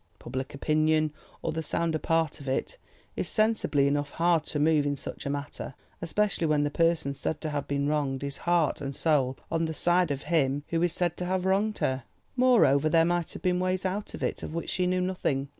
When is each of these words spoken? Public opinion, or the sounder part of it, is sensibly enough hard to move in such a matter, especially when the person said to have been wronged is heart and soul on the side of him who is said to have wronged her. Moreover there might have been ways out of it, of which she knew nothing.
Public 0.17 0.55
opinion, 0.55 1.13
or 1.43 1.51
the 1.51 1.61
sounder 1.61 1.99
part 1.99 2.39
of 2.39 2.47
it, 2.47 2.79
is 3.15 3.27
sensibly 3.29 3.85
enough 3.85 4.09
hard 4.13 4.43
to 4.45 4.57
move 4.57 4.83
in 4.83 4.95
such 4.95 5.27
a 5.27 5.29
matter, 5.29 5.75
especially 6.01 6.47
when 6.47 6.63
the 6.63 6.71
person 6.71 7.13
said 7.13 7.39
to 7.41 7.51
have 7.51 7.67
been 7.67 7.87
wronged 7.87 8.23
is 8.23 8.37
heart 8.49 8.81
and 8.81 8.95
soul 8.95 9.37
on 9.51 9.65
the 9.65 9.75
side 9.75 10.09
of 10.09 10.23
him 10.23 10.63
who 10.69 10.81
is 10.81 10.91
said 10.91 11.15
to 11.17 11.25
have 11.25 11.45
wronged 11.45 11.77
her. 11.77 12.01
Moreover 12.35 12.89
there 12.89 13.05
might 13.05 13.31
have 13.33 13.43
been 13.43 13.59
ways 13.59 13.85
out 13.85 14.15
of 14.15 14.23
it, 14.23 14.41
of 14.41 14.55
which 14.55 14.71
she 14.71 14.87
knew 14.87 15.01
nothing. 15.01 15.49